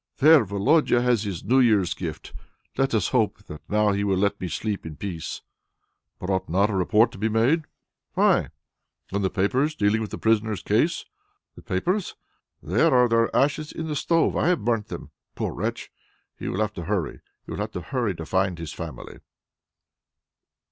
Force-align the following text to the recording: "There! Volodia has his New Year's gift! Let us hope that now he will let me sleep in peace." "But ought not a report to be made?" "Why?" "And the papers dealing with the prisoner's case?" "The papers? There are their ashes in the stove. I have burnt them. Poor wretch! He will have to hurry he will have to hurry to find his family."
"There! 0.17 0.43
Volodia 0.43 1.01
has 1.03 1.25
his 1.25 1.43
New 1.43 1.59
Year's 1.59 1.93
gift! 1.93 2.33
Let 2.75 2.95
us 2.95 3.09
hope 3.09 3.43
that 3.43 3.61
now 3.69 3.91
he 3.91 4.03
will 4.03 4.17
let 4.17 4.41
me 4.41 4.47
sleep 4.47 4.83
in 4.83 4.95
peace." 4.95 5.43
"But 6.17 6.31
ought 6.31 6.49
not 6.49 6.71
a 6.71 6.75
report 6.75 7.11
to 7.11 7.19
be 7.19 7.29
made?" 7.29 7.65
"Why?" 8.15 8.49
"And 9.11 9.23
the 9.23 9.29
papers 9.29 9.75
dealing 9.75 10.01
with 10.01 10.09
the 10.09 10.17
prisoner's 10.17 10.63
case?" 10.63 11.05
"The 11.53 11.61
papers? 11.61 12.15
There 12.63 12.91
are 12.91 13.07
their 13.07 13.35
ashes 13.35 13.71
in 13.71 13.85
the 13.89 13.95
stove. 13.95 14.35
I 14.35 14.47
have 14.47 14.65
burnt 14.65 14.87
them. 14.87 15.11
Poor 15.35 15.53
wretch! 15.53 15.91
He 16.35 16.47
will 16.47 16.61
have 16.61 16.73
to 16.73 16.85
hurry 16.85 17.19
he 17.45 17.51
will 17.51 17.59
have 17.59 17.71
to 17.73 17.81
hurry 17.81 18.15
to 18.15 18.25
find 18.25 18.57
his 18.57 18.73
family." 18.73 19.19